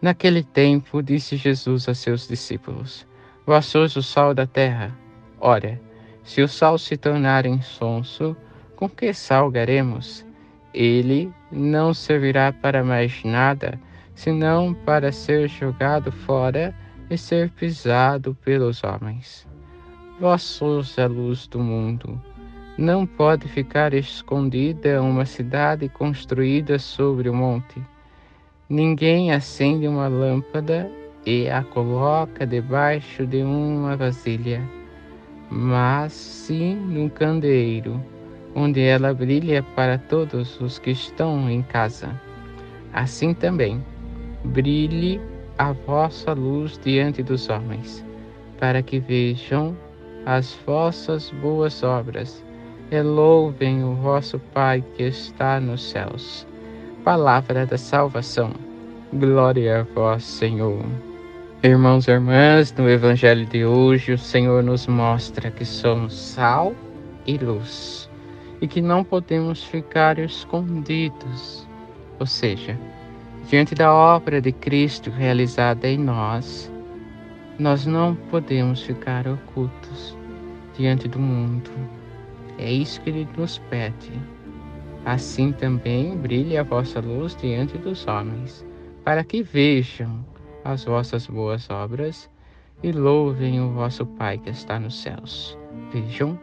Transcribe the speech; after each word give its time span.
Naquele 0.00 0.42
tempo, 0.42 1.02
disse 1.02 1.36
Jesus 1.36 1.88
a 1.88 1.94
seus 1.94 2.26
discípulos: 2.26 3.06
Vós 3.44 3.66
sois 3.66 3.94
o 3.96 4.02
sal 4.02 4.32
da 4.32 4.46
terra. 4.46 4.96
Ora, 5.38 5.80
se 6.24 6.40
o 6.40 6.48
sal 6.48 6.78
se 6.78 6.96
tornar 6.96 7.44
insonso, 7.44 8.36
com 8.76 8.88
que 8.88 9.12
salgaremos? 9.12 10.24
Ele 10.72 11.30
não 11.50 11.92
servirá 11.92 12.52
para 12.52 12.82
mais 12.82 13.22
nada, 13.24 13.78
senão 14.14 14.72
para 14.72 15.12
ser 15.12 15.48
jogado 15.48 16.10
fora 16.10 16.74
e 17.10 17.18
ser 17.18 17.50
pisado 17.50 18.34
pelos 18.42 18.82
homens. 18.84 19.46
Vós 20.18 20.42
sois 20.42 20.98
a 20.98 21.06
luz 21.06 21.46
do 21.46 21.58
mundo. 21.58 22.22
Não 22.78 23.04
pode 23.04 23.48
ficar 23.48 23.92
escondida 23.92 25.02
uma 25.02 25.26
cidade 25.26 25.88
construída 25.88 26.78
sobre 26.78 27.28
o 27.28 27.34
monte. 27.34 27.82
Ninguém 28.70 29.32
acende 29.32 29.88
uma 29.88 30.06
lâmpada 30.06 30.88
e 31.26 31.50
a 31.50 31.64
coloca 31.64 32.46
debaixo 32.46 33.26
de 33.26 33.42
uma 33.42 33.96
vasilha, 33.96 34.62
mas 35.50 36.12
sim 36.12 36.76
num 36.76 37.08
candeeiro, 37.08 38.00
onde 38.54 38.80
ela 38.80 39.12
brilha 39.12 39.60
para 39.74 39.98
todos 39.98 40.60
os 40.60 40.78
que 40.78 40.92
estão 40.92 41.50
em 41.50 41.62
casa. 41.62 42.14
Assim 42.92 43.34
também, 43.34 43.84
brilhe 44.44 45.20
a 45.58 45.72
vossa 45.72 46.32
luz 46.32 46.78
diante 46.80 47.24
dos 47.24 47.48
homens, 47.48 48.06
para 48.60 48.84
que 48.84 49.00
vejam 49.00 49.76
as 50.24 50.56
vossas 50.64 51.28
boas 51.42 51.82
obras 51.82 52.44
e 52.88 53.02
louvem 53.02 53.82
o 53.82 53.96
vosso 53.96 54.38
Pai 54.54 54.80
que 54.94 55.02
está 55.02 55.58
nos 55.58 55.90
céus. 55.90 56.46
Palavra 57.04 57.64
da 57.64 57.78
salvação. 57.78 58.50
Glória 59.10 59.80
a 59.80 59.82
vós, 59.94 60.22
Senhor. 60.22 60.84
Irmãos 61.62 62.06
e 62.06 62.10
irmãs, 62.10 62.74
no 62.74 62.90
Evangelho 62.90 63.46
de 63.46 63.64
hoje, 63.64 64.12
o 64.12 64.18
Senhor 64.18 64.62
nos 64.62 64.86
mostra 64.86 65.50
que 65.50 65.64
somos 65.64 66.12
sal 66.12 66.74
e 67.26 67.38
luz 67.38 68.10
e 68.60 68.68
que 68.68 68.82
não 68.82 69.02
podemos 69.02 69.64
ficar 69.64 70.18
escondidos. 70.18 71.66
Ou 72.18 72.26
seja, 72.26 72.78
diante 73.48 73.74
da 73.74 73.94
obra 73.94 74.38
de 74.38 74.52
Cristo 74.52 75.10
realizada 75.10 75.88
em 75.88 75.96
nós, 75.96 76.70
nós 77.58 77.86
não 77.86 78.14
podemos 78.14 78.82
ficar 78.82 79.26
ocultos 79.26 80.14
diante 80.76 81.08
do 81.08 81.18
mundo. 81.18 81.70
É 82.58 82.70
isso 82.70 83.00
que 83.00 83.08
Ele 83.08 83.26
nos 83.38 83.56
pede. 83.70 84.12
Assim 85.04 85.52
também 85.52 86.16
brilhe 86.16 86.58
a 86.58 86.62
vossa 86.62 87.00
luz 87.00 87.34
diante 87.36 87.78
dos 87.78 88.06
homens, 88.06 88.64
para 89.04 89.24
que 89.24 89.42
vejam 89.42 90.24
as 90.64 90.84
vossas 90.84 91.26
boas 91.26 91.68
obras 91.70 92.28
e 92.82 92.92
louvem 92.92 93.60
o 93.60 93.70
vosso 93.70 94.04
Pai 94.04 94.36
que 94.38 94.50
está 94.50 94.78
nos 94.78 95.00
céus. 95.00 95.58
Vejam, 95.90 96.38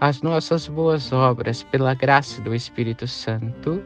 as 0.00 0.22
nossas 0.22 0.68
boas 0.68 1.12
obras, 1.12 1.64
pela 1.64 1.94
graça 1.94 2.40
do 2.42 2.54
Espírito 2.54 3.06
Santo, 3.06 3.82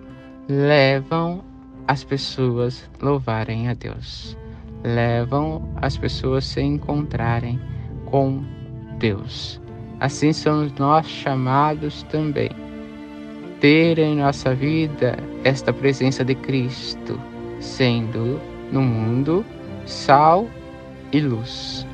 levam 0.48 1.42
as 1.88 2.04
pessoas 2.04 2.90
louvarem 3.00 3.68
a 3.68 3.74
Deus, 3.74 4.36
levam 4.84 5.66
as 5.76 5.96
pessoas 5.96 6.44
se 6.44 6.60
encontrarem 6.60 7.58
com 8.06 8.44
Deus. 8.98 9.60
Assim 10.00 10.32
somos 10.32 10.72
nós 10.74 11.06
chamados 11.06 12.02
também 12.04 12.50
ter 13.60 13.98
em 13.98 14.16
nossa 14.16 14.54
vida 14.54 15.16
esta 15.44 15.72
presença 15.72 16.24
de 16.24 16.34
Cristo, 16.34 17.20
sendo 17.60 18.40
no 18.70 18.82
mundo 18.82 19.44
sal 19.86 20.48
e 21.12 21.20
luz, 21.20 21.86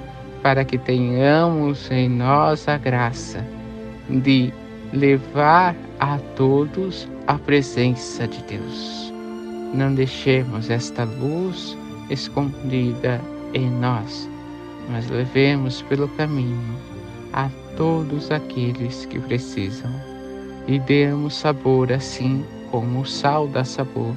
para 0.42 0.64
que 0.64 0.78
tenhamos 0.78 1.90
em 1.90 2.08
nós 2.08 2.66
a 2.68 2.78
graça 2.78 3.44
de 4.08 4.52
levar 4.92 5.76
a 6.00 6.18
todos 6.36 7.08
a 7.26 7.34
presença 7.38 8.26
de 8.26 8.42
Deus. 8.44 9.12
Não 9.74 9.94
deixemos 9.94 10.68
esta 10.68 11.04
luz 11.04 11.76
escondida 12.10 13.20
em 13.54 13.70
nós, 13.70 14.28
mas 14.90 15.08
levemos 15.08 15.82
pelo 15.82 16.08
caminho 16.08 16.76
a 17.32 17.48
todos 17.76 18.30
aqueles 18.30 19.06
que 19.06 19.18
precisam 19.20 19.90
e 20.66 20.78
demos 20.78 21.34
sabor 21.34 21.92
assim 21.92 22.44
como 22.70 23.00
o 23.00 23.06
sal 23.06 23.46
dá 23.48 23.64
sabor 23.64 24.14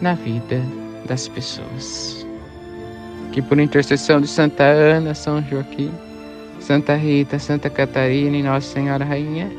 na 0.00 0.14
vida 0.14 0.60
das 1.06 1.28
pessoas. 1.28 2.26
Que 3.32 3.42
por 3.42 3.58
intercessão 3.58 4.20
de 4.20 4.26
Santa 4.26 4.64
Ana, 4.64 5.14
São 5.14 5.42
Joaquim, 5.42 5.92
Santa 6.60 6.96
Rita, 6.96 7.38
Santa 7.38 7.70
Catarina 7.70 8.36
e 8.36 8.42
Nossa 8.42 8.74
Senhora 8.74 9.04
Rainha, 9.04 9.50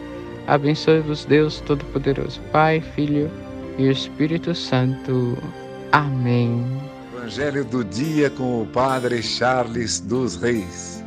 abençoe-vos 0.48 1.26
Deus 1.26 1.62
Todo-Poderoso, 1.62 2.42
Pai, 2.52 2.82
Filho 2.82 3.32
e 3.78 3.90
Espírito 3.90 4.54
Santo. 4.54 5.38
Amém. 5.92 6.66
Evangelho 7.16 7.64
do 7.64 7.84
dia 7.84 8.30
com 8.30 8.62
o 8.62 8.66
Padre 8.66 9.22
Charles 9.22 10.00
dos 10.00 10.36
Reis. 10.36 11.04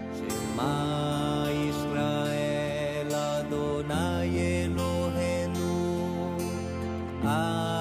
I 7.25 7.72